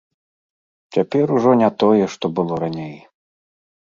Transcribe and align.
Цяпер 0.95 1.25
ужо 1.39 1.51
не 1.61 1.69
тое, 1.83 1.99
што 2.13 2.25
было 2.39 2.57
раней. 2.65 2.95